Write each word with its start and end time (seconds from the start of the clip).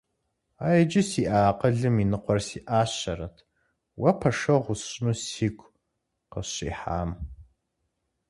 А 0.65 0.67
иджы 0.81 1.01
сиӏэ 1.09 1.39
акъылым 1.49 1.95
и 2.03 2.05
ныкъуэр 2.11 2.39
сиӏащэрэт 2.47 3.37
уэ 3.99 4.11
пэшэгъу 4.19 4.71
усщӏыну 4.75 5.15
сигу 5.27 5.67
къыщихьам. 6.31 7.11